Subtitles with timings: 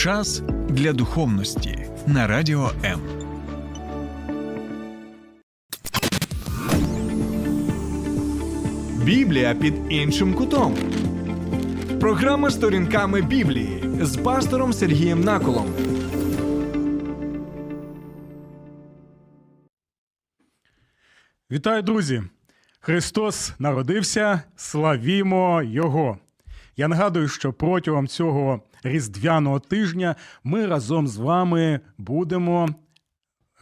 [0.00, 3.00] Час для духовності на радіо М.
[9.04, 10.76] Біблія під іншим кутом.
[12.00, 15.66] Програма сторінками Біблії з пастором Сергієм Наколом.
[21.50, 22.22] Вітаю, друзі!
[22.80, 26.18] Христос народився, славімо Його!
[26.76, 32.68] Я нагадую, що протягом цього різдвяного тижня ми разом з вами будемо.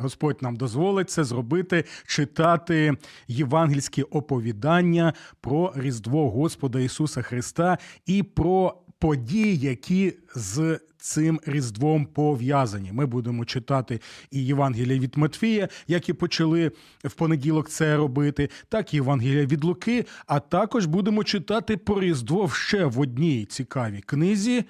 [0.01, 2.97] Господь нам дозволить це зробити, читати
[3.29, 12.93] євангельські оповідання про Різдво Господа Ісуса Христа і про події, які з цим різдвом пов'язані.
[12.93, 16.73] Ми будемо читати і Євангелія від Матфія, як і почали
[17.05, 20.05] в понеділок це робити, так і Євангелія від Луки.
[20.27, 24.65] А також будемо читати про Різдво ще в одній цікавій книзі.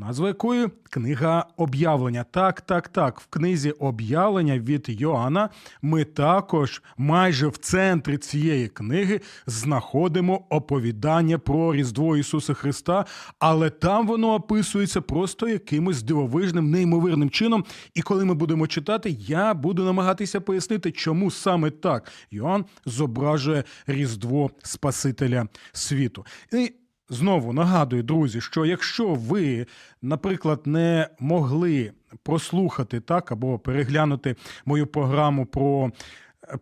[0.00, 2.24] Назва якої книга об'явлення.
[2.24, 3.20] Так, так, так.
[3.20, 5.48] В книзі об'явлення від Йоанна
[5.82, 13.04] ми також майже в центрі цієї книги знаходимо оповідання про Різдво Ісуса Христа,
[13.38, 17.64] але там воно описується просто якимось дивовижним, неймовірним чином.
[17.94, 24.50] І коли ми будемо читати, я буду намагатися пояснити, чому саме так Йоанн зображує Різдво
[24.62, 26.26] Спасителя світу.
[26.52, 26.72] І
[27.10, 29.66] Знову нагадую, друзі, що якщо ви,
[30.02, 31.92] наприклад, не могли
[32.22, 35.90] прослухати так або переглянути мою програму про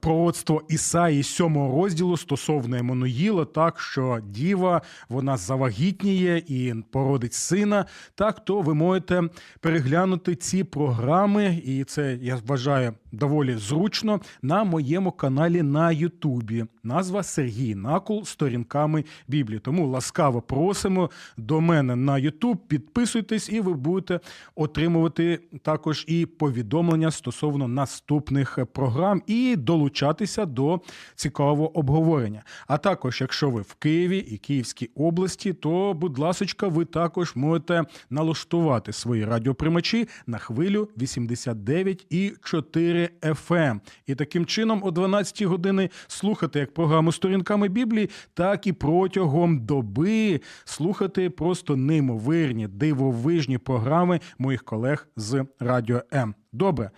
[0.00, 8.44] пророцтво Ісаї 7 розділу стосовно Еммануїла, так що діва вона завагітніє і породить сина, так
[8.44, 9.22] то ви можете
[9.60, 16.64] переглянути ці програми, і це я вважаю доволі зручно на моєму каналі на Ютубі.
[16.86, 19.60] Назва Сергій Накул сторінками Біблії.
[19.60, 22.58] Тому ласкаво просимо до мене на Ютуб.
[22.68, 24.20] Підписуйтесь, і ви будете
[24.54, 30.80] отримувати також і повідомлення стосовно наступних програм і долучатися до
[31.14, 32.42] цікавого обговорення.
[32.66, 37.84] А також, якщо ви в Києві і Київській області, то, будь ласочка, ви також можете
[38.10, 43.80] налаштувати свої радіоприймачі на хвилю 89,4 FM.
[44.06, 50.40] І таким чином, о 12 години слухати як програму сторінками Біблії, так і протягом доби
[50.64, 56.34] слухати просто неймовирні, дивовижні програми моїх колег з Радіо М.
[56.52, 56.90] Добре.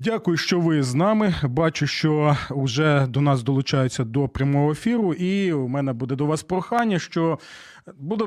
[0.00, 1.34] Дякую, що ви з нами.
[1.42, 6.42] Бачу, що вже до нас долучаються до прямого ефіру, і у мене буде до вас
[6.42, 7.38] прохання, що
[7.96, 8.24] буде,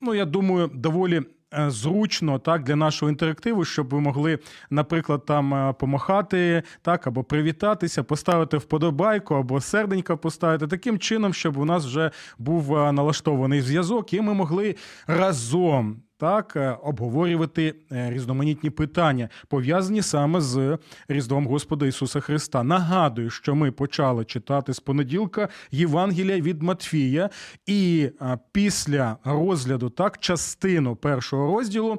[0.00, 1.22] ну я думаю, доволі
[1.52, 4.38] зручно так для нашого інтерактиву, щоб ви могли,
[4.70, 10.66] наприклад, там е, помахати так або привітатися, поставити вподобайку або серденька поставити.
[10.66, 14.76] Таким чином, щоб у нас вже був е, налаштований зв'язок, і ми могли
[15.06, 20.78] разом так е, обговорювати е, різноманітні питання, пов'язані саме з
[21.08, 22.62] Різдвом Господа Ісуса Христа.
[22.62, 27.30] Нагадую, що ми почали читати з понеділка Євангелія від Матфія,
[27.66, 31.98] і е, після розгляду так частину першого розділу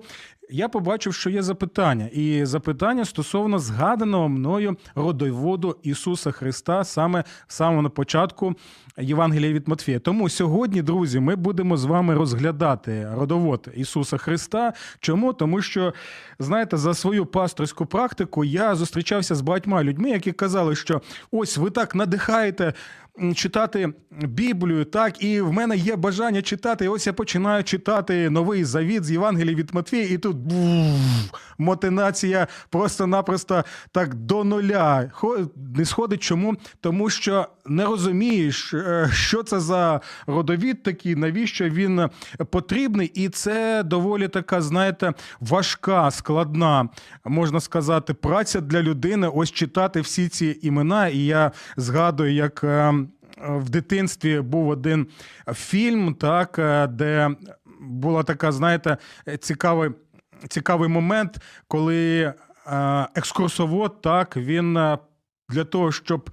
[0.49, 7.53] я побачив, що є запитання, і запитання стосовно згаданого мною родоводу Ісуса Христа саме в
[7.53, 8.55] самому початку
[8.97, 9.99] Євангелія від Матфія.
[9.99, 14.73] Тому сьогодні, друзі, ми будемо з вами розглядати родовод Ісуса Христа.
[14.99, 15.33] Чому?
[15.33, 15.93] Тому що,
[16.39, 21.69] знаєте, за свою пасторську практику я зустрічався з багатьма людьми, які казали, що ось ви
[21.69, 22.73] так надихаєте
[23.35, 26.85] читати Біблію, так, і в мене є бажання читати.
[26.85, 30.37] І ось я починаю читати новий завіт з Євангелії від Матвія, і тут
[31.57, 35.11] мотинація просто-напросто так до нуля
[35.75, 36.23] не сходить.
[36.23, 36.55] Чому?
[36.81, 42.09] Тому що не розумієш, е, що це за родовід такий, навіщо він
[42.49, 46.89] потрібний, і це доволі така, знаєте, важка, складна,
[47.25, 49.27] можна сказати, праця для людини.
[49.33, 51.07] Ось читати всі ці імена.
[51.07, 52.65] І я згадую, як.
[53.41, 55.07] Ем, в дитинстві був один
[55.53, 57.29] фільм, так, е, де
[57.79, 58.97] була така, знаєте,
[59.39, 59.91] цікавий
[60.49, 61.37] цікавий момент,
[61.67, 62.33] коли е,
[63.15, 64.97] екскурсовод так, він е,
[65.49, 66.29] для того, щоб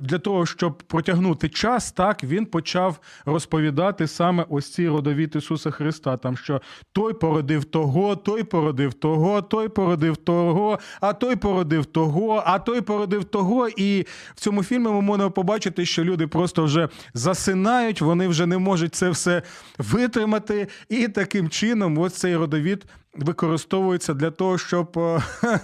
[0.00, 6.16] для того, щоб протягнути час, так він почав розповідати саме ось ці родовід Ісуса Христа.
[6.16, 6.60] Там що
[6.92, 12.80] той породив того, той породив того, той породив того, а той породив того, а той
[12.80, 13.68] породив того.
[13.68, 18.58] І в цьому фільмі ми можемо побачити, що люди просто вже засинають, вони вже не
[18.58, 19.42] можуть це все
[19.78, 20.68] витримати.
[20.88, 24.98] І таким чином, ось цей родовід використовується для того, щоб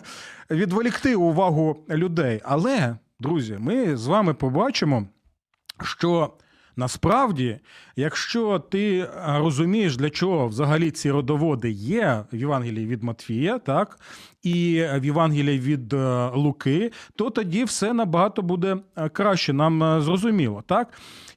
[0.50, 2.40] відволікти увагу людей.
[2.44, 2.96] Але.
[3.20, 5.06] Друзі, ми з вами побачимо,
[5.82, 6.32] що
[6.76, 7.58] Насправді,
[7.96, 13.98] якщо ти розумієш, для чого взагалі ці родоводи є в Євангелії від Матфія, так
[14.42, 20.00] і в Євангелії від е, Луки, то тоді все набагато буде е, краще нам е,
[20.00, 20.92] зрозуміло, так?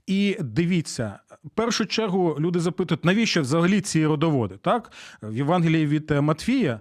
[0.07, 4.57] І дивіться, в першу чергу люди запитують, навіщо взагалі ці родоводи?
[4.61, 4.91] Так,
[5.21, 6.79] в Євангелії від е, Матфія,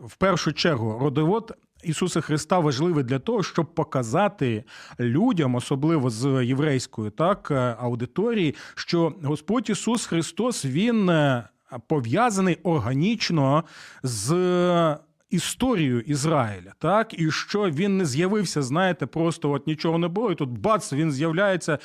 [0.00, 1.56] в першу чергу, родовод.
[1.84, 4.64] Ісуса Христа важливий для того, щоб показати
[5.00, 11.48] людям, особливо з єврейської так е, аудиторії, що Господь Ісус Христос Він е,
[11.86, 13.64] пов'язаний органічно
[14.02, 14.96] з
[15.30, 20.34] історією Ізраїля, так і що він не з'явився, знаєте, просто от нічого не було, і
[20.34, 21.78] тут бац, він з'являється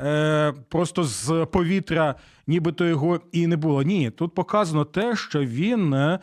[0.00, 2.14] е, просто з повітря,
[2.46, 3.82] нібито його і не було.
[3.82, 6.18] Ні, тут показано те, що він.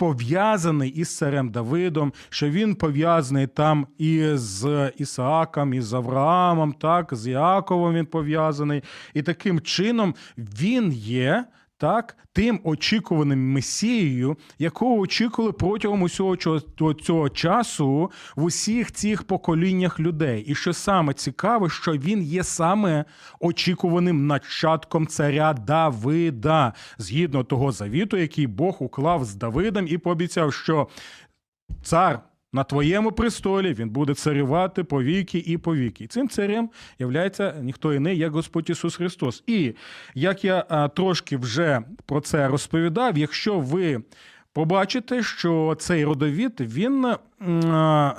[0.00, 7.14] Пов'язаний із царем Давидом, що він пов'язаний там і з Ісааком, і з Авраамом, так,
[7.14, 8.82] з Іаковом він пов'язаний.
[9.14, 11.44] І таким чином він є
[11.80, 16.36] так, тим очікуваним месією, якого очікували протягом усього
[17.02, 20.42] цього, часу в усіх цих поколіннях людей.
[20.42, 23.04] І що саме цікаве, що він є саме
[23.40, 30.88] очікуваним нащадком царя Давида, згідно того завіту, який Бог уклав з Давидом, і пообіцяв, що
[31.82, 32.20] цар.
[32.52, 36.04] На твоєму престолі він буде царювати по віки і по віки.
[36.04, 39.42] І цим царем являється ніхто іний, як Господь Ісус Христос.
[39.46, 39.74] І
[40.14, 44.02] як я трошки вже про це розповідав, якщо ви
[44.52, 47.14] побачите, що цей родовід він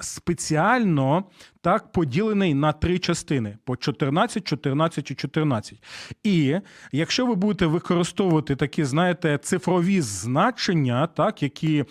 [0.02, 1.24] спеціально
[1.62, 5.84] так поділений на три частини: по 14, 14 і 14.
[6.24, 6.56] І
[6.92, 11.86] якщо ви будете використовувати такі, знаєте, цифрові значення, так, які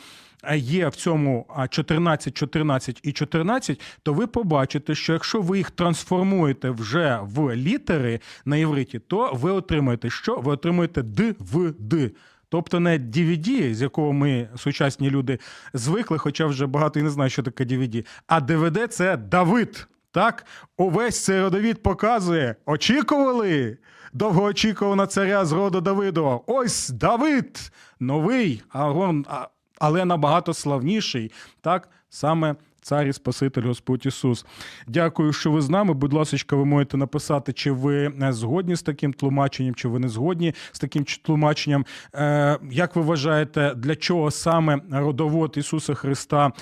[0.57, 6.71] є в цьому 14, 14 і 14, то ви побачите, що якщо ви їх трансформуєте
[6.71, 10.37] вже в літери на євриті, то ви отримаєте що?
[10.37, 12.11] Ви отримуєте Д в Д.
[12.49, 15.39] Тобто не DVD, з якого ми сучасні люди
[15.75, 19.87] звикли, хоча вже багато і не знає, що таке DVD, а DVD– це Давид.
[20.13, 20.47] Так,
[20.77, 22.55] увесь цей родовід показує.
[22.67, 23.79] Очікували
[24.13, 26.41] довгоочікуваного царя з роду Давидова.
[26.47, 29.49] Ось Давид, новий, Арон, а-
[29.81, 31.33] але набагато славніший.
[31.61, 34.47] Так, саме цар і Спаситель Господь Ісус.
[34.89, 35.95] Дякую, що ви з нами.
[35.95, 40.09] Будь ласка, ви можете написати, чи ви е, згодні з таким тлумаченням, чи ви не
[40.09, 41.87] згодні з таким тлумаченням.
[42.15, 46.53] Е, як ви вважаєте, для чого саме родовод Ісуса Христа?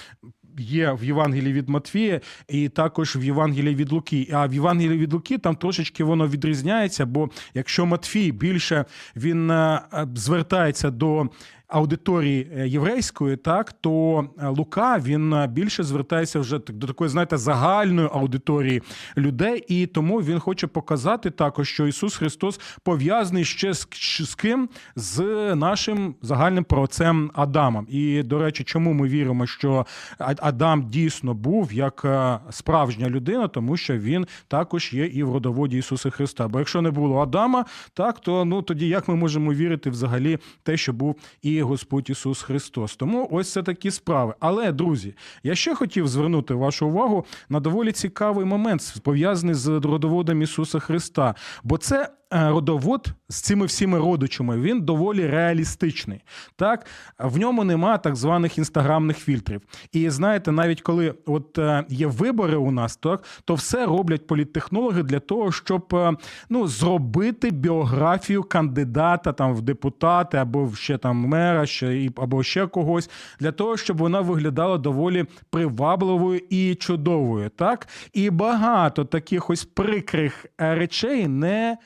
[0.60, 4.28] Є в Євангелії від Матвія і також в Євангелії від Луки.
[4.32, 8.84] А в Євангелії від Луки там трошечки воно відрізняється, бо якщо Матфій більше
[9.16, 9.80] він е,
[10.14, 11.28] звертається до
[11.68, 17.36] аудиторії е, єврейської, так то е, Лука він е, більше звертається вже до такої, знаєте,
[17.36, 18.82] загальної аудиторії
[19.16, 23.88] людей, і тому він хоче показати також, що Ісус Христос пов'язаний ще з,
[24.20, 25.20] з ким з
[25.54, 27.86] нашим загальним праотцем Адамом.
[27.90, 29.86] І до речі, чому ми віримо, що
[30.18, 32.06] Адам дійсно був як
[32.50, 36.48] справжня людина, тому що він також є і в родоводі Ісуса Христа.
[36.48, 37.64] Бо якщо не було Адама,
[37.94, 42.42] так то ну тоді як ми можемо вірити взагалі те, що був і Господь Ісус
[42.42, 42.96] Христос?
[42.96, 44.34] Тому ось це такі справи.
[44.40, 50.42] Але друзі, я ще хотів звернути вашу увагу на доволі цікавий момент, пов'язаний з родоводом
[50.42, 51.34] Ісуса Христа,
[51.64, 52.10] бо це.
[52.32, 56.20] Е, Родовод з цими всіми родичами він доволі реалістичний.
[56.56, 56.86] Так
[57.18, 59.62] в ньому нема так званих інстаграмних фільтрів.
[59.92, 65.02] І знаєте, навіть коли от е, є вибори у нас, так то все роблять політтехнологи
[65.02, 66.12] для того, щоб е,
[66.48, 73.10] ну зробити біографію кандидата там в депутати або ще там мера, ще або ще когось,
[73.40, 77.50] для того, щоб вона виглядала доволі привабливою і чудовою.
[77.56, 81.78] Так і багато таких ось прикрих речей не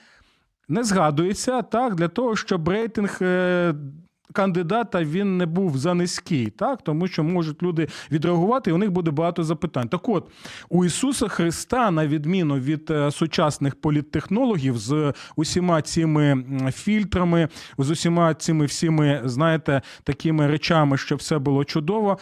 [0.73, 3.19] не згадується так для того, щоб рейтинг.
[3.23, 3.75] е,
[4.33, 8.91] Кандидата він не був за низький, так тому що можуть люди відреагувати, і у них
[8.91, 9.88] буде багато запитань.
[9.88, 10.31] Так, от
[10.69, 17.49] у Ісуса Христа, на відміну від е, сучасних політтехнологів, з усіма цими фільтрами,
[17.79, 22.19] з усіма цими всіми, знаєте, такими речами, щоб все було чудово.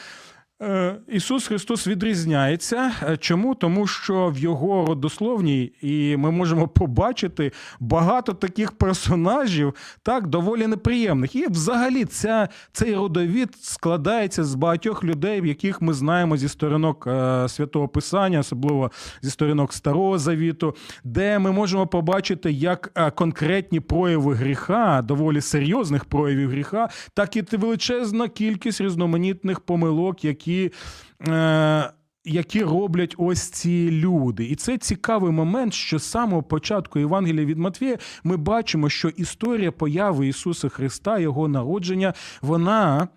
[0.63, 2.93] Е, Ісус Христос відрізняється.
[3.03, 3.55] Е, Чому?
[3.55, 11.37] Тому що в його родословній, і ми можемо побачити багато таких персонажів, так доволі неприємних.
[11.37, 17.49] І взагалі ця, цей родовід складається з багатьох людей, яких ми знаємо зі сторінок е,
[17.49, 18.91] святого Писання, особливо
[19.23, 20.75] зі сторінок Старого Завіту,
[21.05, 28.29] де ми можемо побачити як конкретні прояви гріха, доволі серйозних проявів гріха, так і величезна
[28.29, 30.50] кількість різноманітних помилок, які.
[31.29, 31.91] Е,
[32.25, 34.45] які роблять ось ці люди.
[34.45, 39.73] І це цікавий момент, що з самого початку Євангелія від Матвія ми бачимо, що історія
[39.73, 43.09] появи Ісуса Христа, Його народження, вона.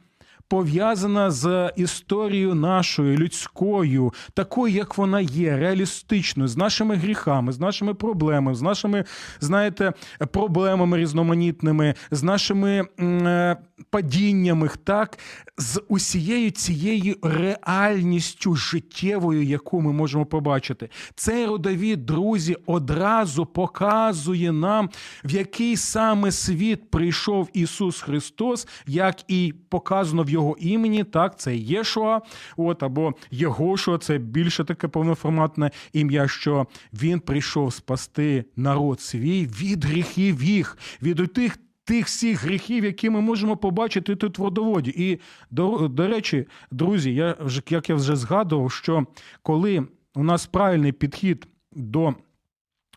[0.47, 7.93] Пов'язана з історією нашою людською, такою, як вона є, реалістичною, з нашими гріхами, з нашими
[7.93, 9.03] проблемами, з нашими,
[9.39, 9.93] знаєте,
[10.31, 15.17] проблемами різноманітними, з нашими м, е, падіннями, так,
[15.57, 20.89] з усією цією реальністю життєвою, яку ми можемо побачити.
[21.15, 24.89] Цей родовід, друзі, одразу показує нам,
[25.25, 31.55] в який саме світ прийшов Ісус Христос, як і показано в його імені, так, це
[31.55, 32.21] Єшуа,
[32.57, 39.85] от, або Єгошуа, це більше таке повноформатне ім'я, що він прийшов спасти народ свій від
[39.85, 41.57] гріхів їх, від тих.
[41.85, 44.93] Тих всіх гріхів, які ми можемо побачити тут в водоводі.
[44.97, 45.19] І
[45.51, 49.05] до, до речі, друзі, я вже як я вже згадував, що
[49.41, 52.13] коли у нас правильний підхід до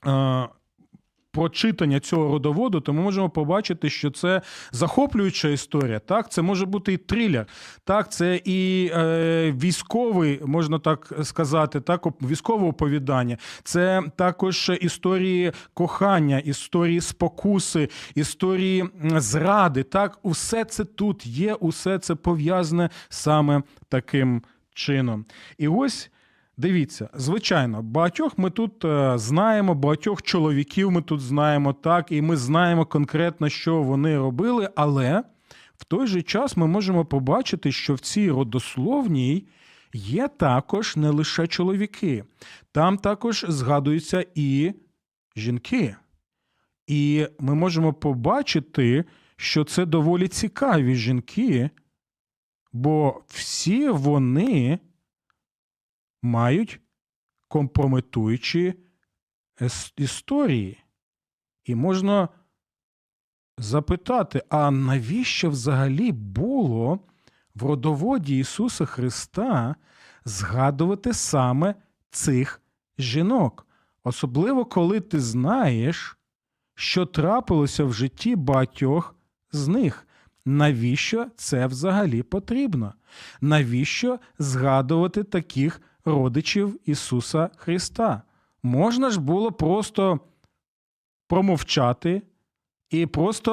[0.06, 0.48] е,
[1.36, 5.98] прочитання цього родоводу, то ми можемо побачити, що це захоплююча історія.
[5.98, 7.46] Так, це може бути і трилер,
[7.84, 13.38] так, це і е, військовий, можна так сказати, так, військове оповідання.
[13.62, 19.82] Це також історії кохання, історії спокуси, історії зради.
[19.82, 24.42] Так, усе це тут є, усе це пов'язане саме таким
[24.74, 25.24] чином.
[25.58, 26.10] І ось.
[26.58, 32.36] Дивіться, звичайно, багатьох ми тут е, знаємо, багатьох чоловіків ми тут знаємо, так, і ми
[32.36, 35.22] знаємо конкретно, що вони робили, але
[35.76, 39.46] в той же час ми можемо побачити, що в цій родословній
[39.92, 42.24] є також не лише чоловіки,
[42.72, 44.72] там також згадуються і
[45.36, 45.96] жінки.
[46.86, 49.04] І ми можемо побачити,
[49.36, 51.70] що це доволі цікаві жінки,
[52.72, 54.78] бо всі вони
[56.22, 56.80] мають
[57.48, 58.74] компрометуючі
[59.96, 60.84] історії.
[61.64, 62.28] І можна
[63.58, 67.00] запитати: а навіщо взагалі було
[67.54, 69.74] в родоводі Ісуса Христа
[70.24, 71.74] згадувати саме
[72.10, 72.62] цих
[72.98, 73.66] жінок?
[74.04, 76.18] Особливо, коли ти знаєш,
[76.74, 79.14] що трапилося в житті багатьох
[79.52, 80.06] з них.
[80.44, 82.94] Навіщо це взагалі потрібно?
[83.40, 88.22] Навіщо згадувати таких родичів Ісуса Христа?
[88.62, 90.20] Можна ж було просто
[91.28, 92.22] промовчати
[92.90, 93.52] і просто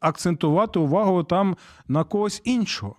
[0.00, 1.56] акцентувати увагу там
[1.88, 2.96] на когось іншого.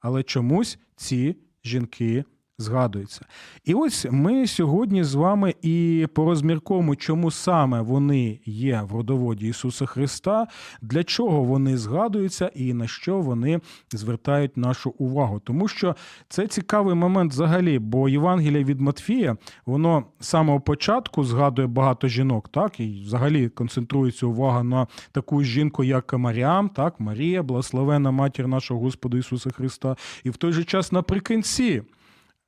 [0.00, 2.24] Але чомусь ці жінки
[2.58, 3.20] згадуються.
[3.64, 9.86] І ось ми сьогодні з вами і порозмірковуємо, чому саме вони є в родоводі Ісуса
[9.86, 10.46] Христа,
[10.82, 13.60] для чого вони згадуються і на що вони
[13.92, 15.40] звертають нашу увагу.
[15.44, 15.96] Тому що
[16.28, 19.36] це цікавий момент взагалі, бо Євангелія від Матфія,
[19.66, 25.84] воно з самого початку згадує багато жінок, так, і взагалі концентрується увага на таку жінку,
[25.84, 29.96] як Маріам, так, Марія, благословена матір нашого Господа Ісуса Христа.
[30.24, 31.82] І в той же час наприкінці.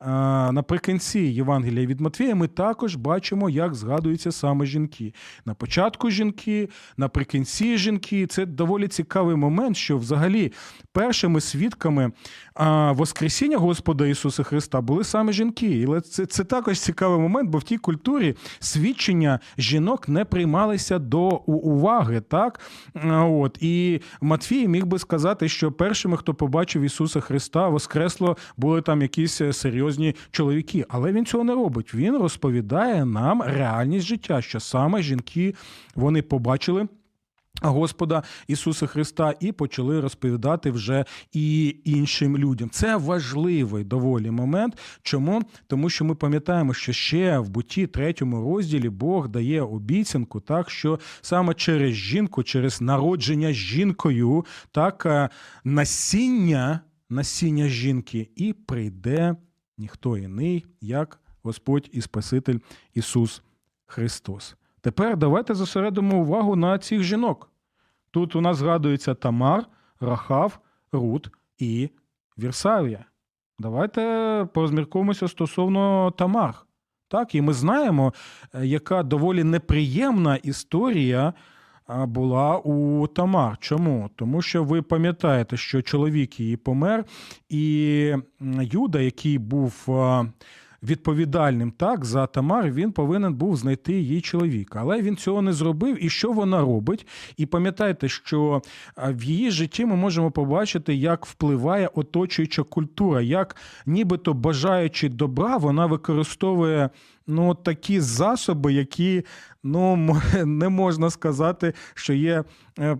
[0.00, 5.14] Наприкінці Євангелія від Матвія ми також бачимо, як згадуються саме жінки.
[5.44, 8.26] На початку жінки, наприкінці жінки.
[8.26, 10.52] Це доволі цікавий момент, що взагалі
[10.92, 12.12] першими свідками
[12.90, 15.84] Воскресіння Господа Ісуса Христа були саме жінки.
[15.88, 21.28] Але це, це також цікавий момент, бо в тій культурі свідчення жінок не приймалися до
[21.46, 22.20] уваги.
[22.20, 22.60] Так?
[23.14, 23.58] От.
[23.60, 29.40] І Матфій міг би сказати, що першими, хто побачив Ісуса Христа, Воскресло, були там якісь
[29.40, 30.84] е, серйозні чоловіки.
[30.88, 31.94] Але він цього не робить.
[31.94, 35.54] Він розповідає нам реальність життя, що саме жінки
[35.94, 36.88] вони побачили.
[37.62, 42.70] Господа Ісуса Христа і почали розповідати вже і іншим людям.
[42.70, 44.78] Це важливий доволі момент.
[45.02, 45.42] Чому?
[45.66, 50.98] Тому що ми пам'ятаємо, що ще в буті третьому розділі Бог дає обіцянку, так що
[51.20, 55.28] саме через жінку, через народження жінкою, так е,
[55.64, 59.36] насіння, насіння жінки, і прийде
[59.78, 62.58] ніхто іний, як Господь і Спаситель
[62.94, 63.42] Ісус
[63.86, 64.56] Христос.
[64.80, 67.50] Тепер давайте зосередимо увагу на цих жінок.
[68.10, 69.64] Тут у нас згадується Тамар,
[70.00, 70.58] Рахав,
[70.92, 71.90] Рут і
[72.38, 73.04] Вірсавія.
[73.58, 74.00] Давайте
[74.54, 76.54] порозміркуємося стосовно Тамар.
[77.08, 78.14] Так, і ми знаємо,
[78.54, 81.32] е, яка доволі неприємна історія
[81.88, 83.56] була у Тамар.
[83.60, 84.10] Чому?
[84.16, 87.04] Тому що ви пам'ятаєте, що чоловік її помер,
[87.48, 88.14] і
[88.60, 90.24] Юда, який був а,
[90.82, 94.78] відповідальним так за Тамар, він повинен був знайти її чоловіка.
[94.80, 96.04] Але він цього не зробив.
[96.04, 97.06] І що вона робить?
[97.36, 98.62] І пам'ятайте, що
[98.96, 103.56] в її житті ми можемо побачити, як впливає оточуюча культура, як
[103.86, 106.90] нібито бажаючи добра, вона використовує.
[107.30, 109.24] Ну, такі засоби, які
[109.62, 109.96] ну
[110.44, 112.44] не можна сказати, що є
[112.78, 112.98] е,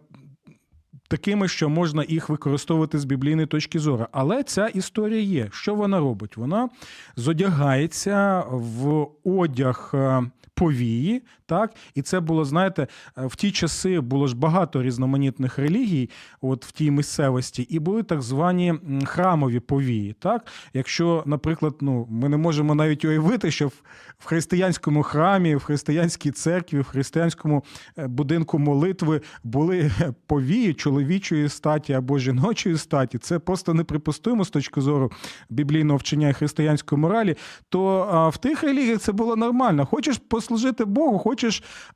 [1.08, 4.06] такими, що можна їх використовувати з біблійної точки зору.
[4.12, 5.48] Але ця історія є.
[5.52, 6.36] Що вона робить?
[6.36, 6.68] Вона
[7.16, 10.22] зодягається в одяг е,
[10.54, 12.86] повії, так і це було, знаєте,
[13.18, 18.02] е, в ті часи було ж багато різноманітних релігій, от в тій місцевості, і були
[18.02, 18.74] так звані
[19.04, 20.12] храмові повії.
[20.18, 23.82] Так, якщо, наприклад, ну ми не можемо навіть уявити, що в,
[24.24, 27.64] християнському храмі, в християнській церкві, в християнському
[27.98, 29.90] е, будинку молитви були
[30.26, 33.18] повії чоловічої статі або жіночої статі.
[33.18, 35.12] Це просто неприпустимо з точки зору
[35.50, 37.36] біблійного вчення і християнської моралі.
[37.68, 39.86] То в тих релігіях це було нормально.
[39.86, 41.37] Хочеш послужити Богу, хочеш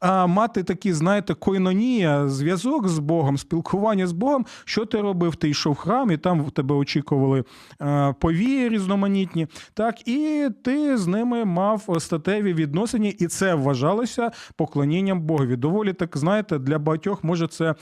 [0.01, 4.47] а, мати такі, знаєте, койнонія, зв'язок з Богом, спілкування з Богом.
[4.65, 5.37] Що ти робив?
[5.37, 7.45] Ти йшов в храм, і там в тебе очікували
[7.79, 9.47] а, повії різноманітні.
[9.75, 15.57] Так, і ти з ними мав статеві відносини, і це вважалося поклонінням Богові.
[15.57, 17.75] Доволі так, знаєте, для багатьох може це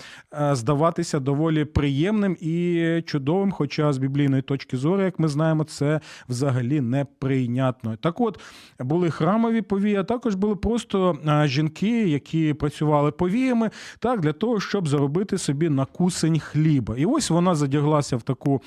[0.52, 3.52] здаватися доволі приємним і чудовим.
[3.52, 7.96] Хоча з біблійної точки зору, як ми знаємо, це взагалі неприйнятно.
[7.96, 8.40] Так от
[8.80, 11.18] були храмові повії, а також були просто
[11.50, 16.96] жінки, які працювали повіями, так для того, щоб заробити собі на кусень хліба.
[16.96, 18.62] І ось вона задяглася в таку.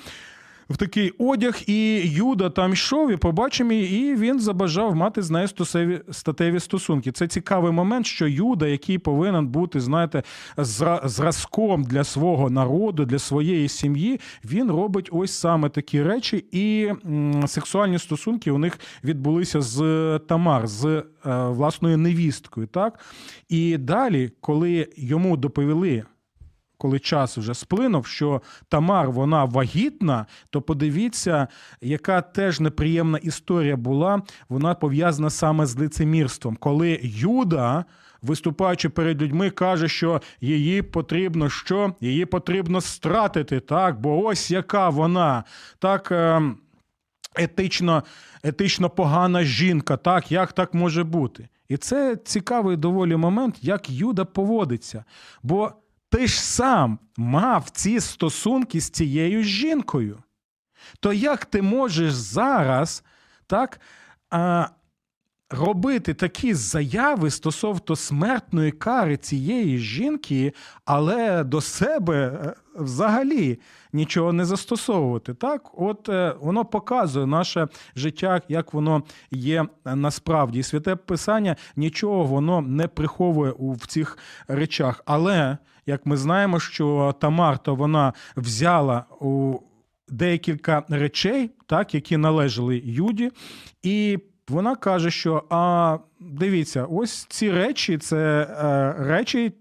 [0.70, 5.48] В такий одяг, і Юда там йшов і побачив і він забажав мати з нею
[5.48, 7.12] стосеві, статеві стосунки.
[7.12, 10.22] Це цікавий момент, що Юда, який повинен бути, знаєте,
[10.56, 16.90] зра- зразком для свого народу, для своєї сім'ї, він робить ось саме такі речі, і
[17.46, 19.80] сексуальні стосунки у них відбулися з
[20.28, 22.66] Тамар, з е, власною невісткою.
[22.66, 23.00] Так?
[23.48, 26.04] І далі, коли йому доповіли
[26.84, 31.48] коли час вже сплинув, що Тамар вона вагітна, то подивіться,
[31.80, 34.22] яка теж неприємна історія була.
[34.48, 37.84] Вона пов'язана саме з лицемірством, коли Юда.
[38.22, 41.94] Виступаючи перед людьми, каже, що її потрібно що?
[42.00, 44.00] Її потрібно стратити, так?
[44.00, 45.44] Бо ось яка вона
[45.78, 46.56] так ем,
[47.36, 48.02] етично,
[48.42, 50.32] етично погана жінка, так?
[50.32, 51.48] Як так може бути?
[51.68, 55.04] І це цікавий доволі момент, як Юда поводиться.
[55.42, 55.72] Бо
[56.14, 60.22] ти ж сам мав ці стосунки з цією жінкою.
[61.00, 63.04] То як ти можеш зараз
[63.46, 63.80] так,
[64.30, 64.68] а,
[65.50, 70.52] робити такі заяви стосовно смертної кари цієї жінки,
[70.84, 73.58] але до себе е, взагалі
[73.92, 75.34] нічого не застосовувати?
[75.34, 80.62] Так, от е, воно показує наше життя, як воно є насправді.
[80.62, 85.02] Святе писання нічого воно не приховує у в цих речах.
[85.06, 89.58] Але як ми знаємо, що Тамар, то вона взяла у
[90.08, 93.30] декілька речей, так, які належали Юді,
[93.82, 94.18] і
[94.48, 99.52] вона каже, що а дивіться, ось ці речі це е, речі.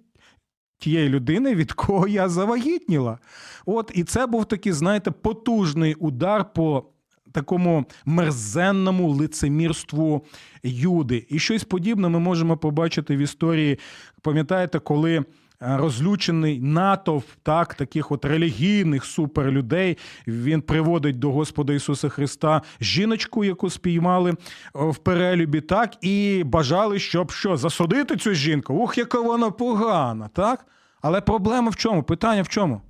[0.77, 3.19] Тієї людини, від кого я завагітніла.
[3.65, 6.85] От і це був такий, знаєте, потужний удар по
[7.33, 10.25] такому мерзенному лицемірству
[10.63, 11.25] Юди.
[11.29, 13.79] І щось подібне ми можемо побачити в історії.
[14.21, 15.25] Пам'ятаєте, коли
[15.65, 19.97] розлючений натовп так, таких от релігійних суперлюдей.
[20.27, 24.35] Він приводить до Господа Ісуса Христа жіночку, яку спіймали
[24.73, 28.73] в перелюбі, так, і бажали, щоб що, засудити цю жінку.
[28.73, 30.65] Ух, яка вона погана, так?
[31.01, 32.03] Але проблема в чому?
[32.03, 32.81] Питання в чому?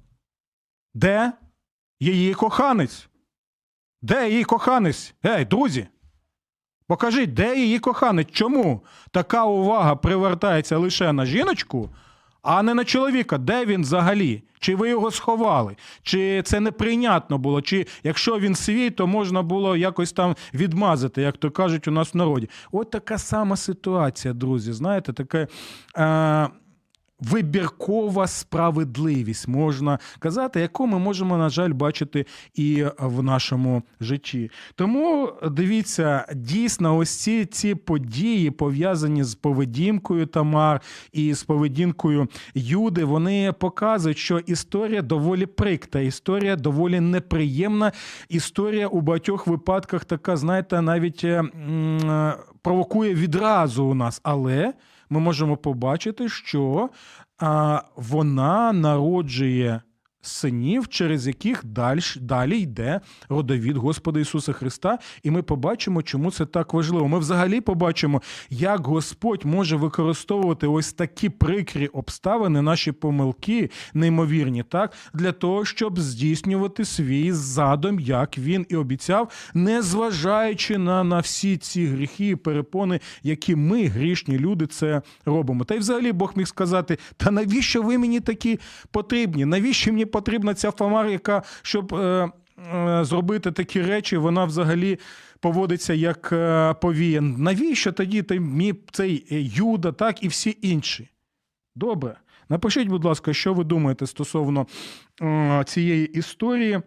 [0.94, 1.32] Де
[2.00, 3.08] її коханець?
[4.02, 5.16] Де її коханець?
[5.26, 5.88] Ей, друзі!
[6.88, 8.32] Покажіть, де її коханець?
[8.32, 8.82] Чому
[9.12, 11.90] така увага привертається лише на жіночку,
[12.44, 13.38] а не на чоловіка?
[13.38, 14.44] Де він взагалі?
[14.60, 15.76] Чи ви його сховали?
[16.04, 17.62] Чи це неприйнятно було?
[17.62, 22.14] Чи якщо він свій, то можна було якось там відмазати, як то кажуть у нас
[22.14, 22.50] в народі?
[22.72, 24.74] От така сама ситуація, друзі.
[24.74, 25.48] Знаєте, таке.
[25.98, 26.50] Е-
[27.30, 34.52] Вибіркова справедливість можна казати, яку ми можемо, на жаль, бачити і в нашому житті.
[34.76, 40.82] Тому дивіться, дійсно, ось ці, ці події пов'язані з поведінкою Тамар
[41.12, 47.92] і з поведінкою Юди, вони показують, що історія доволі прикта, історія доволі неприємна.
[48.30, 54.74] Історія у багатьох випадках така, знаєте, навіть е, м, провокує відразу у нас, але
[55.14, 56.90] ми можемо побачити, що
[57.96, 59.82] вона народжує
[60.24, 66.46] синів, через яких далі, далі йде родовід Господа Ісуса Христа, і ми побачимо, чому це
[66.46, 67.08] так важливо.
[67.08, 74.94] Ми взагалі побачимо, як Господь може використовувати ось такі прикрі обставини, наші помилки, неймовірні, так,
[75.14, 81.58] для того, щоб здійснювати свій задум, як він і обіцяв, не зважаючи на, на всі
[81.58, 85.64] ці гріхи і перепони, які ми, грішні люди, це робимо.
[85.64, 88.60] Та й взагалі Бог міг сказати: та навіщо ви мені такі
[88.92, 89.46] потрібні?
[89.46, 92.32] Навіщо мені потрібна ця фамара, яка щоб е,
[92.76, 95.00] е, зробити такі речі, вона взагалі.
[95.40, 97.22] Поводиться як е, повія.
[97.22, 98.24] Навіщо тоді
[98.92, 101.10] цей е, Юда, так і всі інші?
[101.76, 102.16] Добре.
[102.50, 104.68] Напишіть, будь ласка, що ви думаєте стосовно
[105.22, 106.82] е, цієї історії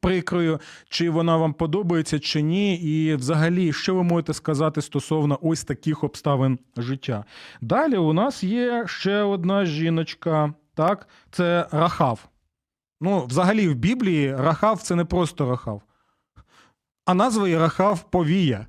[0.00, 5.64] прикрою, чи вона вам подобається, чи ні, і взагалі, що ви можете сказати стосовно ось
[5.64, 7.24] таких обставин життя.
[7.60, 12.28] Далі у нас є ще одна жіночка, так, це Рахав.
[13.00, 15.82] Ну, взагалі, в Біблії Рахав це не просто Рахав,
[17.04, 18.66] а назва її Рахав Повія.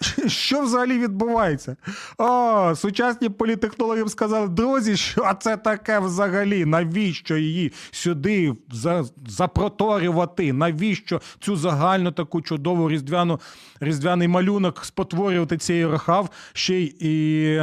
[0.26, 1.76] Що взагалі відбувається?
[2.18, 6.64] О, сучасні політехнологи сказали, друзі, що це таке взагалі?
[6.64, 10.52] Навіщо її сюди за, запроторювати?
[10.52, 13.40] Навіщо цю загальну таку чудову різдвяну,
[13.80, 17.60] різдвяний малюнок спотворювати цією рахав ще й і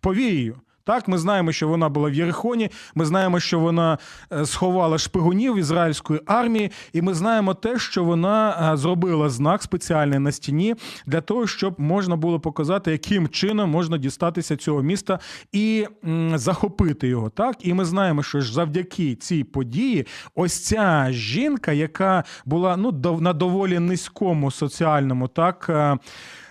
[0.00, 0.60] повією?
[0.86, 2.70] Так, ми знаємо, що вона була в Єрихоні.
[2.94, 3.98] Ми знаємо, що вона
[4.32, 10.18] е, сховала шпигунів ізраїльської армії, і ми знаємо те, що вона е, зробила знак спеціальний
[10.18, 10.74] на стіні
[11.06, 15.18] для того, щоб можна було показати, яким чином можна дістатися цього міста
[15.52, 15.86] і
[16.34, 17.30] захопити його.
[17.30, 22.92] Так, і ми знаємо, що ж завдяки цій події, ось ця жінка, яка була ну
[23.20, 25.70] на доволі низькому соціальному так.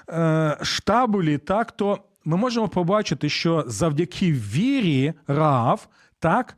[0.10, 5.88] е, штабулі, так то ми можемо побачити, що завдяки вірі Раав,
[6.20, 6.58] так,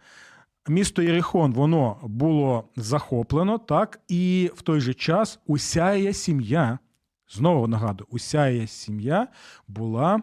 [0.68, 6.80] місто Єрихон, воно було захоплено, так, і в той же час уся її сім'я,
[7.30, 9.28] знову нагадую, уся її сім'я
[9.68, 10.16] була.
[10.16, 10.22] е,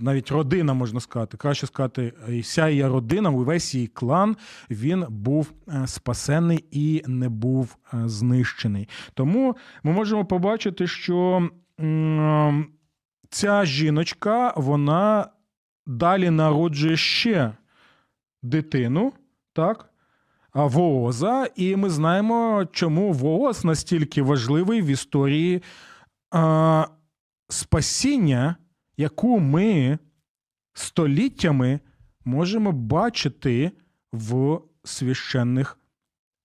[0.00, 4.36] Навіть родина можна сказати, краще сказати, вся її родина, увесь її клан,
[4.70, 8.88] він був е, спасений і не був е, знищений.
[9.14, 11.48] Тому ми можемо побачити, що
[13.32, 15.30] ця жіночка вона
[15.86, 17.52] далі народжує ще
[18.42, 19.12] дитину,
[19.52, 19.88] так?
[20.54, 25.62] Вооза, і ми знаємо, чому Вооз настільки важливий в історії
[26.30, 26.86] а,
[27.48, 28.56] спасіння,
[28.96, 29.98] яку ми
[30.72, 31.80] століттями
[32.24, 33.72] можемо бачити
[34.12, 35.78] в священних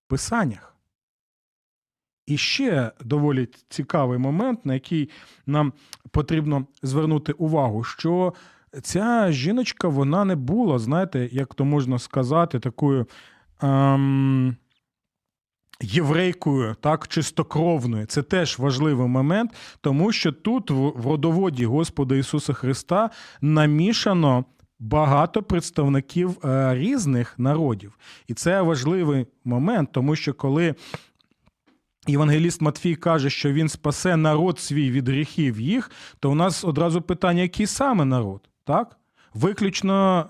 [0.08, 0.77] писаннях.
[2.28, 5.10] І ще доволі цікавий момент, на який
[5.46, 5.74] нам
[6.12, 8.34] потрібно звернути увагу, що
[8.82, 13.06] ця жіночка вона не була, знаєте, як то можна сказати, такою
[13.62, 14.56] ем,
[15.82, 18.06] єврейкою, так, чистокровною.
[18.06, 23.10] Це теж важливий момент, тому що тут, в родоводі Господа Ісуса Христа,
[23.42, 24.46] намішано.
[24.80, 30.76] Багато представників е, різних народів, і це важливий момент, тому що коли
[32.08, 37.02] Євангеліст Матфій каже, що він спасе народ свій від гріхів їх, то у нас одразу
[37.02, 38.98] питання, який саме народ, так?
[39.34, 40.26] Виключно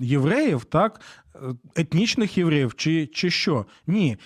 [0.00, 1.00] е, євреїв, так?
[1.76, 3.66] Етнічних євреїв, чи, чи що?
[3.86, 4.16] Ні.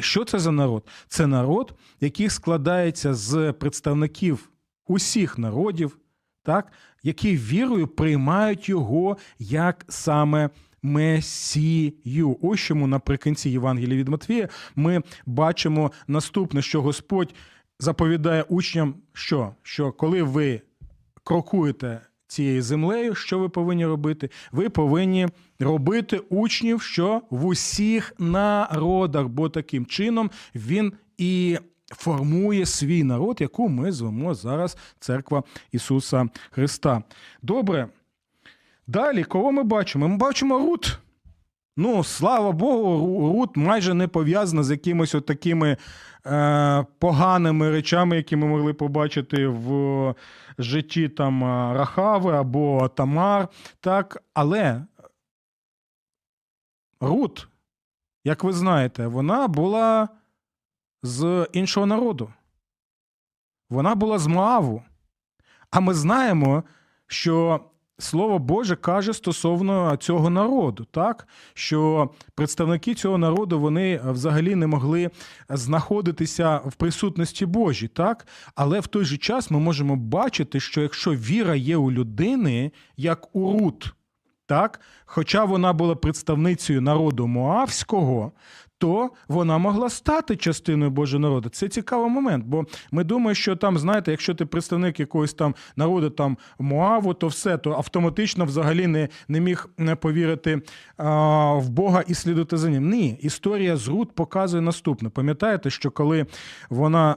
[0.00, 0.88] Що це за народ?
[1.08, 4.50] Це народ, який складається з представників
[4.86, 5.98] усіх народів,
[6.42, 6.72] так?
[7.02, 10.50] які вірою приймають його як саме
[10.82, 12.38] Месію.
[12.42, 17.34] Ось чому наприкінці Євангелія від Матвія ми бачимо наступне, що Господь
[17.78, 20.60] заповідає учням, що, що коли ви
[21.24, 24.30] крокуєте цією землею, що ви повинні робити?
[24.52, 31.58] Ви повинні робити учнів, що в усіх народах, бо таким чином він і
[31.92, 37.02] формує свій народ, яку ми звемо зараз Церква Ісуса Христа.
[37.42, 37.88] Добре.
[38.90, 40.08] Далі, кого ми бачимо?
[40.08, 40.98] Ми бачимо Рут.
[41.76, 45.76] Ну, слава Богу, Рут майже не пов'язана з якимись от такими
[46.26, 50.14] е, поганими речами, які ми могли побачити в
[50.58, 53.48] житті там е, Рахави або Тамар.
[53.80, 54.84] Так, але
[57.00, 57.48] Рут,
[58.24, 60.08] як ви знаєте, вона була
[61.02, 62.32] з іншого народу.
[63.70, 64.82] Вона була з Моаву.
[65.70, 66.64] А ми знаємо,
[67.06, 67.60] що
[68.00, 71.28] Слово Боже каже стосовно цього народу, так?
[71.54, 75.10] Що представники цього народу вони взагалі не могли
[75.48, 78.26] знаходитися в присутності Божій, так?
[78.54, 83.36] Але в той же час ми можемо бачити, що якщо віра є у людини, як
[83.36, 83.94] у Рут,
[84.46, 88.32] так, хоча вона була представницею народу Моавського,
[88.80, 91.48] то вона могла стати частиною Божого народу.
[91.48, 96.10] Це цікавий момент, бо ми думаємо, що там, знаєте, якщо ти представник якогось там народу
[96.10, 99.68] там Моаву, то все, то автоматично взагалі не, не міг
[100.00, 100.62] повірити
[100.96, 102.90] а, в Бога і слідувати за ним.
[102.90, 105.08] Ні, історія з Рут показує наступне.
[105.08, 106.26] Пам'ятаєте, що коли
[106.70, 107.16] вона,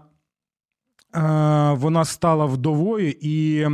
[1.11, 3.67] а, вона стала вдовою і.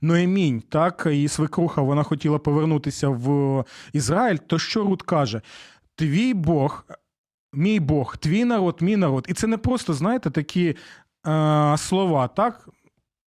[0.00, 4.36] Ноемінь, так, і свекруха, вона хотіла повернутися в Ізраїль.
[4.36, 5.40] То що Рут каже?
[5.98, 6.84] Твій Бог,
[7.52, 9.26] мій Бог, твій народ, мій народ.
[9.28, 10.76] І це не просто, знаєте, такі
[11.26, 12.68] е, слова, так?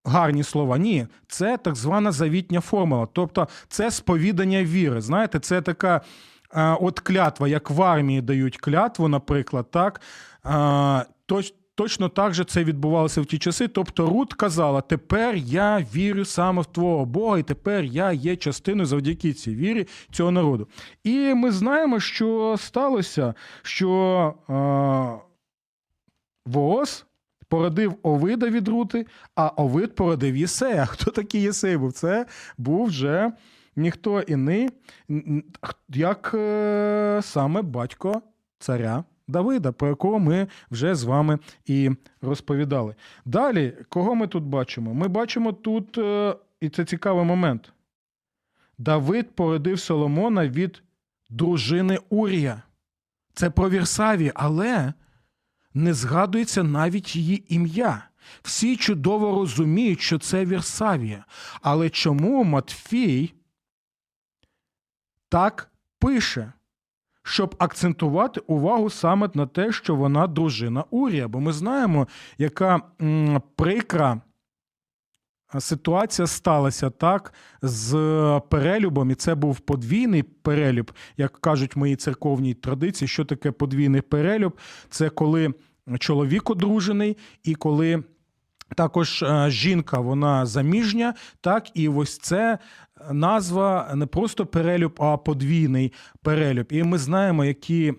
[0.06, 0.78] Гарні слова.
[0.78, 3.08] Ні, це так звана завітня формула.
[3.14, 5.02] Тобто це сповідання віри.
[5.02, 6.02] Знаєте, це така
[6.54, 10.02] е, от клятва, як в армії дають клятву, наприклад, так.
[10.46, 11.06] Е,
[11.76, 13.68] Точно так же це відбувалося в ті часи.
[13.68, 18.86] Тобто Рут казала: тепер я вірю саме в твого Бога, і тепер я є частиною
[18.86, 20.68] завдяки цій вірі цього народу.
[21.04, 25.32] І ми знаємо, що сталося, що е,
[26.46, 27.06] Воос
[27.48, 29.06] породив Овида від Рути,
[29.36, 30.86] а Овид породив Єсея.
[30.86, 31.92] Хто такий Єсей був?
[31.92, 32.26] Це
[32.58, 33.32] був вже
[33.76, 34.70] ніхто іний,
[35.90, 38.22] як е, саме батько
[38.60, 39.04] царя.
[39.32, 41.92] Давида, про якого ми вже з вами і
[42.22, 42.96] розповідали.
[43.26, 44.94] Далі, кого ми тут бачимо?
[44.94, 47.74] Ми бачимо тут, е, і це цікавий момент.
[48.78, 50.84] Давид породив Соломона від
[51.30, 52.62] дружини Урія.
[53.34, 54.94] Це про Вірсаві, але
[55.74, 58.08] не згадується навіть її ім'я.
[58.42, 61.26] Всі чудово розуміють, що це Вірсавія.
[61.62, 63.34] Але чому Матфій
[65.30, 66.54] так пише?
[67.24, 71.28] Щоб акцентувати увагу саме на те, що вона дружина Урія.
[71.28, 72.08] Бо ми знаємо,
[72.38, 72.82] яка
[73.56, 74.22] прикра
[75.60, 77.92] ситуація сталася так з
[78.50, 84.02] перелюбом, і це був подвійний перелюб, як кажуть в моїй церковній традиції, що таке подвійний
[84.02, 84.58] перелюб?
[84.90, 85.54] Це коли
[86.00, 88.04] чоловік одружений і коли.
[88.76, 92.58] Також жінка, вона заміжня, так і ось це
[93.12, 96.66] назва не просто перелюб, а подвійний перелюб.
[96.70, 97.94] І ми знаємо, які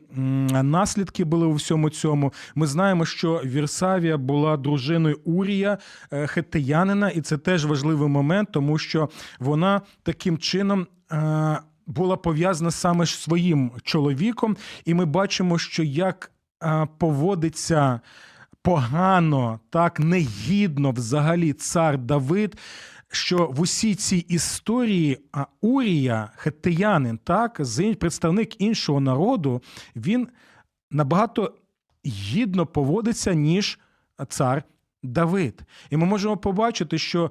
[0.63, 2.33] наслідки були у всьому цьому.
[2.55, 5.79] Ми знаємо, що Вірсавія була дружиною Урія
[6.13, 9.09] е, Хеттеянина, і це теж важливий момент, тому що
[9.41, 10.87] вона таким чином.
[11.13, 16.33] Е, була пов'язана саме з своїм чоловіком, і ми бачимо, що як
[16.63, 18.01] е, поводиться
[18.63, 22.57] погано, так негідно взагалі цар Давид
[23.13, 25.19] що в усій цій історії
[25.61, 27.61] Урія, хеттиянин, так,
[27.95, 29.63] представник іншого народу,
[29.97, 30.29] він
[30.91, 31.55] набагато
[32.07, 33.79] гідно поводиться, ніж
[34.29, 34.63] цар
[35.03, 35.63] Давид.
[35.91, 37.31] І ми можемо побачити, що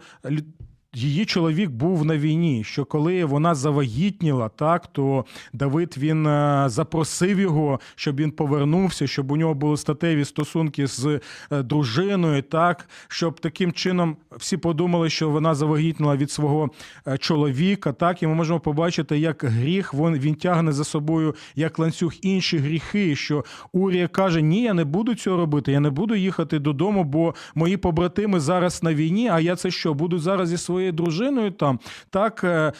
[0.93, 2.63] її чоловік був на війні.
[2.63, 9.31] Що коли вона завагітніла, так то Давид він е, запросив його, щоб він повернувся, щоб
[9.31, 11.19] у нього були статеві стосунки з
[11.51, 16.69] е, дружиною, так щоб таким чином всі подумали, що вона завагітніла від свого
[17.07, 17.93] е, чоловіка.
[17.93, 22.57] Так, і ми можемо побачити, як гріх він, він тягне за собою як ланцюг інші
[22.57, 23.15] гріхи.
[23.15, 27.35] Що Урія каже: Ні, я не буду цього робити, я не буду їхати додому, бо
[27.55, 29.29] мої побратими зараз на війні.
[29.29, 32.73] А я це що буду зараз зі своєю своєю дружиною там так е,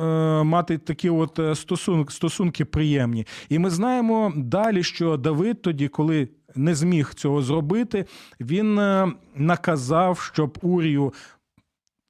[0.00, 0.04] е,
[0.42, 3.26] мати такі от е, стосунки, стосунки приємні.
[3.48, 8.04] І ми знаємо далі, що Давид тоді, коли не зміг цього зробити,
[8.40, 8.74] він
[9.34, 11.12] наказав, щоб Урію.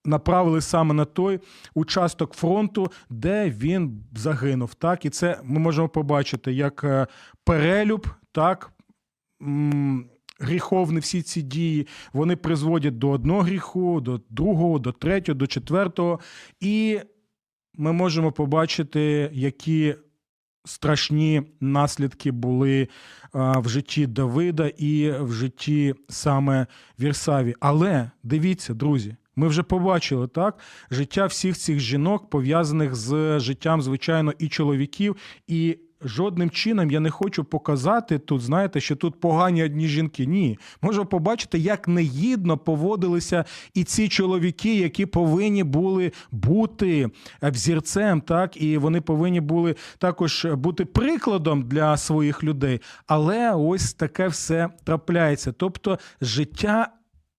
[0.04, 1.40] Направили саме на той
[1.74, 4.74] участок фронту, де він загинув.
[4.74, 6.86] Так, і це ми можемо побачити як
[7.44, 8.70] перелюб, так
[10.40, 16.20] гріховні всі ці дії, вони призводять до одного гріху, до другого, до третього, до четвертого.
[16.60, 17.00] І
[17.74, 19.94] ми можемо побачити, які
[20.64, 22.88] страшні наслідки були
[23.34, 26.66] в житті Давида і в житті саме
[27.00, 27.54] Вірсаві.
[27.60, 29.16] Але дивіться, друзі.
[29.38, 30.58] Ми вже побачили так
[30.90, 37.10] життя всіх цих жінок пов'язаних з життям, звичайно, і чоловіків, і жодним чином я не
[37.10, 40.26] хочу показати тут, знаєте, що тут погані одні жінки.
[40.26, 47.10] Ні, можу побачити, як негідно поводилися і ці чоловіки, які повинні були бути
[47.42, 52.80] взірцем, так і вони повинні були також бути прикладом для своїх людей.
[53.06, 55.52] Але ось таке все трапляється.
[55.52, 56.88] Тобто життя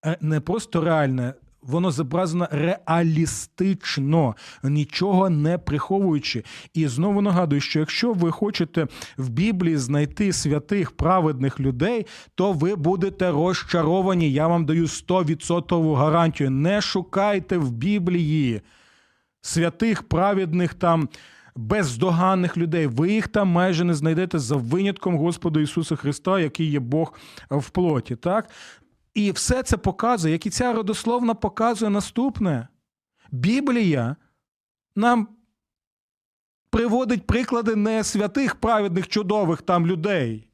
[0.06, 1.34] е, не просто реальне
[1.68, 6.44] воно зображено реалістично, нічого не приховуючи.
[6.74, 12.76] І знову нагадую, що якщо ви хочете в Біблії знайти святих праведних людей, то ви
[12.76, 14.32] будете розчаровані.
[14.32, 16.52] Я вам даю 100% гарантію.
[16.52, 18.62] Не шукайте в Біблії
[19.42, 21.10] святих праведних там
[21.56, 22.88] бездоганних людей.
[22.88, 27.14] Ви їх там майже не знайдете за винятком Господа Ісуса Христа, який є Бог
[27.50, 28.16] в плоті.
[28.16, 28.50] Так?
[29.18, 32.68] І все це показує, як і ця родословна показує наступне.
[33.32, 34.16] Біблія
[34.96, 35.28] нам
[36.70, 40.50] приводить приклади не святих, праведних, чудових там людей.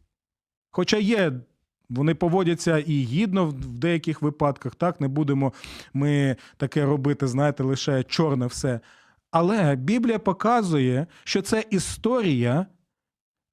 [0.71, 1.33] Хоча є,
[1.89, 5.53] вони поводяться і гідно в деяких випадках, так, не будемо
[5.93, 8.79] ми таке робити, знаєте, лише чорне все.
[9.31, 12.65] Але Біблія показує, що це історія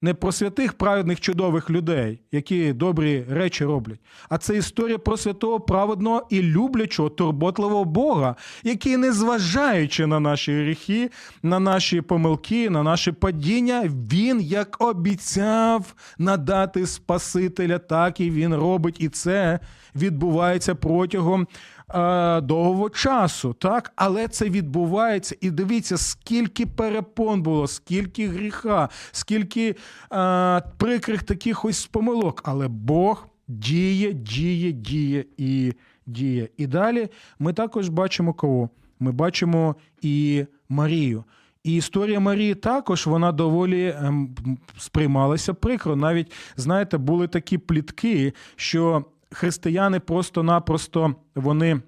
[0.02, 5.60] не про святих праведних чудових людей, які добрі речі роблять, а це історія про святого
[5.60, 11.10] праведного і люблячого, турботливого Бога, який, незважаючи на наші гріхи,
[11.42, 13.82] на наші помилки, на наші падіння,
[14.12, 18.96] він як обіцяв надати Спасителя, так і він робить.
[18.98, 19.60] І це
[19.96, 21.46] відбувається протягом
[21.94, 23.92] е, довгого часу, так?
[23.96, 25.36] Але це відбувається.
[25.40, 29.76] І дивіться, скільки перепон було, скільки гріха, скільки
[30.12, 32.40] е, прикрих таких ось помилок.
[32.44, 35.72] Але Бог діє, діє, діє і
[36.06, 36.48] діє.
[36.56, 38.70] І далі ми також бачимо кого?
[39.00, 41.24] Ми бачимо і Марію.
[41.64, 44.34] І історія Марії також вона доволі ем,
[44.78, 45.96] сприймалася прикро.
[45.96, 51.80] Навіть знаєте, були такі плітки, що християни просто-напросто вони.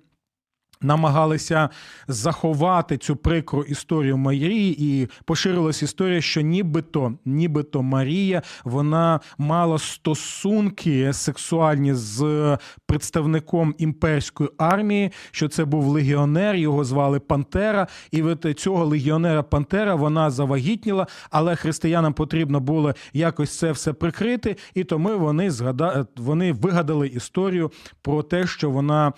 [0.82, 1.68] Намагалися
[2.08, 11.12] заховати цю прикру історію Марії, і поширилась історія, що нібито, нібито Марія вона мала стосунки
[11.12, 17.86] сексуальні з представником імперської армії, що це був легіонер, його звали Пантера.
[18.10, 24.56] І від цього легіонера Пантера вона завагітніла, але християнам потрібно було якось це все прикрити,
[24.74, 26.06] і тому вони згада...
[26.16, 27.70] вони вигадали історію
[28.02, 29.12] про те, що вона.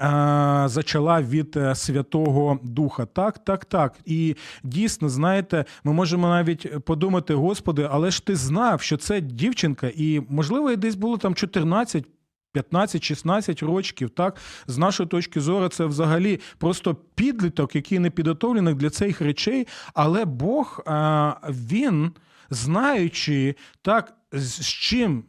[0.00, 3.06] Е, Зачала від е, Святого Духа.
[3.06, 3.94] Так, так, так.
[4.04, 9.90] І дійсно, знаєте, ми можемо навіть подумати, Господи, але ж ти знав, що це дівчинка,
[9.96, 12.06] і можливо, їй десь було там 14
[12.54, 18.90] 15-16 років, так з нашої точки зору, це взагалі просто підліток, який не підготовлений для
[18.90, 19.66] цих речей.
[19.94, 20.84] Але Бог,
[21.48, 22.12] він,
[22.50, 25.24] знаючи так, з чим.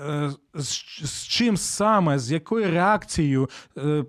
[0.00, 4.04] Е, З, чим саме, з якою реакцією е,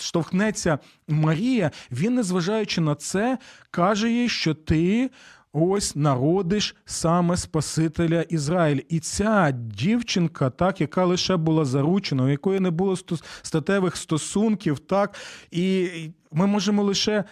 [0.00, 3.38] штовхнеться Марія, він, незважаючи на це,
[3.70, 5.10] каже їй, що ти
[5.52, 8.80] ось народиш саме Спасителя Ізраїль.
[8.88, 12.96] І ця дівчинка, так, яка лише була заручена, у якої не було
[13.42, 15.16] статевих стосунків, так,
[15.50, 15.88] і
[16.32, 17.24] ми можемо лише.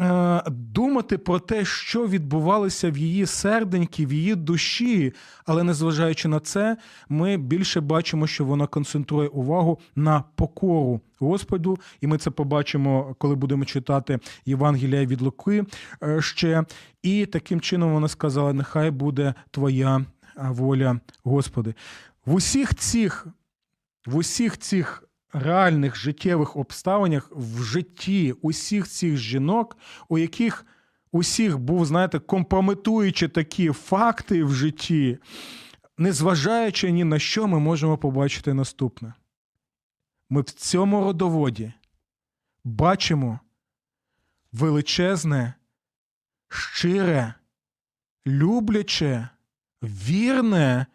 [0.00, 5.12] Е, Думати про те, що відбувалося в її серденькі, в її душі,
[5.46, 6.76] але незважаючи на це,
[7.08, 13.34] ми більше бачимо, що вона концентрує увагу на покору Господу, і ми це побачимо, коли
[13.34, 15.64] будемо читати Євангелія від Луки
[16.02, 16.64] е, ще.
[17.02, 20.04] І таким чином вона сказала: Нехай буде твоя
[20.36, 21.74] воля, Господи.
[22.26, 23.26] В усіх цих,
[24.06, 25.04] в усіх цих
[25.34, 29.76] реальних життєвих обставинах в житті усіх цих жінок,
[30.08, 30.66] у яких
[31.12, 35.18] усіх був, знаєте, компрометуючи такі факти в житті,
[35.98, 39.14] незважаючи ні на що, ми можемо побачити наступне.
[40.30, 41.72] Ми в цьому родоводі
[42.64, 43.40] бачимо
[44.52, 45.54] величезне,
[46.48, 47.34] щире,
[48.26, 49.28] любляче,
[49.82, 50.86] вірне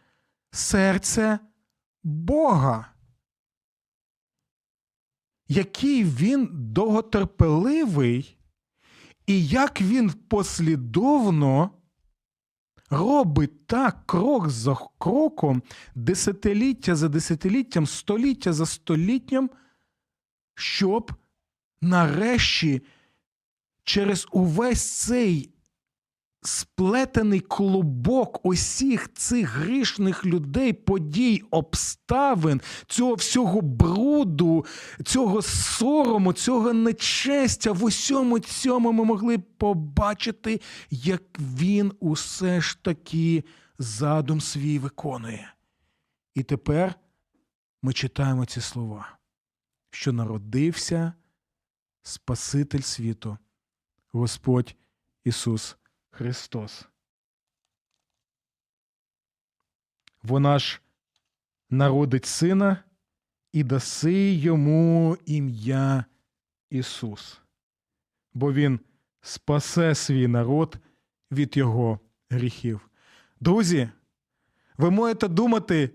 [0.52, 1.40] серце
[2.04, 2.89] Бога
[5.50, 8.38] який він довготерпеливий,
[9.28, 11.72] і як він послідовно
[12.90, 15.64] робить так крок за кроком,
[15.96, 19.50] десятиліття за десятиліттям, століття за століттям,
[20.56, 21.12] щоб
[21.82, 22.82] нарешті
[23.84, 25.54] через увесь цей
[26.42, 34.66] сплетений клубок усіх цих грішних людей, подій, обставин, цього всього бруду,
[35.06, 43.44] цього сорому, цього нечестя, в усьому цьому ми могли побачити, як він усе ж таки
[43.80, 45.54] задум свій виконує.
[46.36, 46.96] І тепер
[47.82, 49.18] ми читаємо ці слова,
[49.92, 51.14] що народився
[52.02, 53.38] Спаситель світу,
[54.12, 54.76] Господь
[55.24, 55.79] Ісус
[56.20, 56.88] Христос.
[60.24, 60.82] Вона ж
[61.70, 62.84] народить сина
[63.54, 66.06] і даси йому ім'я
[66.70, 67.42] Ісус,
[68.34, 68.80] бо Він
[69.22, 70.78] спасе свій народ
[71.32, 72.90] від його гріхів.
[73.40, 73.90] Друзі,
[74.78, 75.92] ви можете думати,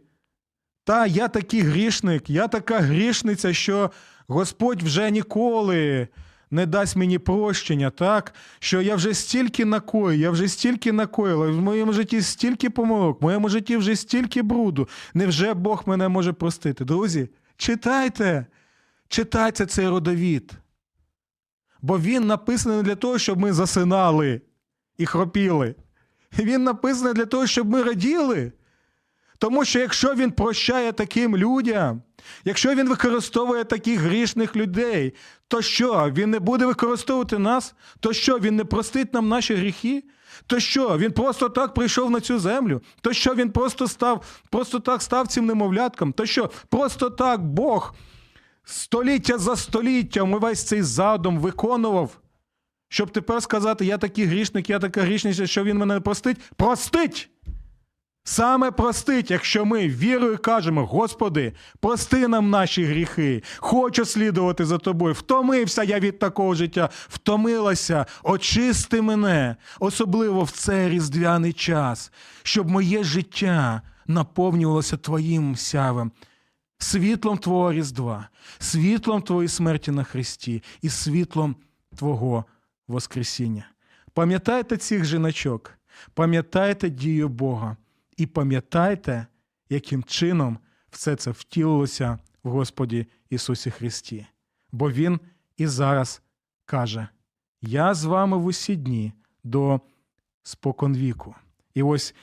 [0.85, 3.91] та я такий грішник, я така грішниця, що
[4.27, 6.09] Господь вже ніколи
[6.51, 8.35] не дасть мені прощення, так?
[8.59, 13.25] Що я вже стільки накоїв, я вже стільки накоїла, в моєму житті стільки помилок, в
[13.25, 14.89] моєму житті вже стільки бруду.
[15.15, 16.85] Невже Бог мене може простити?
[16.85, 18.47] Друзі, читайте,
[19.09, 20.53] читайте цей родовід.
[21.83, 24.41] Бо він написаний не для того, щоб ми засинали
[24.99, 25.75] і хропіли.
[26.39, 28.53] Він написаний для того, щоб ми раділи.
[29.39, 32.03] Тому що якщо він прощає таким людям,
[32.45, 35.15] якщо він використовує таких грішних людей,
[35.49, 37.75] то що, він не буде використовувати нас?
[38.01, 40.05] То що, він не простить нам наші гріхи?
[40.47, 42.83] То що, він просто так прийшов на цю землю?
[43.01, 46.13] То що він просто став, просто так став цим немовлятком?
[46.13, 47.95] То що, просто так Бог
[48.65, 52.21] століття за століттям увесь цей задум виконував,
[52.89, 56.37] щоб тепер сказати, я такий грішник, я така грішниця, що він мене не простить?
[56.57, 57.31] Простить!
[58.27, 65.15] Саме простить, якщо ми вірою кажемо, Господи, прости нам наші гріхи, хочу слідувати за тобою.
[65.15, 72.13] Втомився я від такого життя, втомилася, очисти мене, особливо в цей різдвяний час,
[72.43, 76.13] щоб моє життя наповнювалося Твоїм сявом,
[76.79, 81.57] світлом Твого Різдва, світлом Твоєї смерті на Христі і світлом
[81.97, 82.45] Твого
[82.89, 83.67] Воскресіння.
[84.13, 85.71] Пам'ятайте цих жіночок,
[86.15, 87.77] пам'ятайте дію Бога.
[88.17, 89.27] І пам'ятайте,
[89.69, 90.59] яким чином
[90.91, 94.27] все це втілилося в Господі Ісусі Христі.
[94.73, 95.21] Бо Він
[95.57, 96.23] і зараз
[96.65, 97.09] каже:
[97.63, 99.13] Я з вами в усі дні
[99.45, 99.81] до
[100.43, 101.35] споконвіку.
[101.75, 102.15] І ось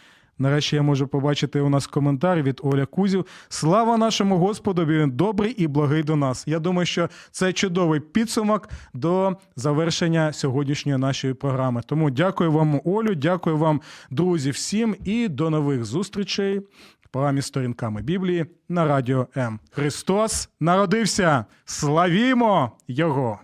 [0.42, 3.26] нарешті я можу побачити у нас коментар від Оля Кузів.
[3.50, 6.44] Слава нашому Господу, він добрий і благий до нас.
[6.48, 11.82] Я думаю, що це чудовий підсумок до завершення сьогоднішньої нашої програми.
[11.86, 16.60] Тому дякую вам, Олю, дякую вам, друзі, всім, і до нових зустрічей
[17.02, 19.60] в програмі Сторінками Біблії на радіо М.
[19.72, 21.46] Христос народився!
[21.66, 23.40] Славімо Його!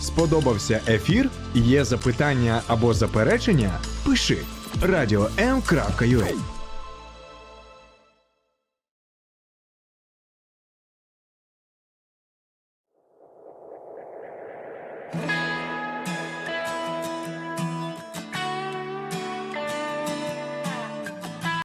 [0.00, 1.30] Сподобався ефір?
[1.54, 3.70] Є запитання або заперечення?
[4.06, 4.38] Пиши
[4.82, 6.53] радіом.ua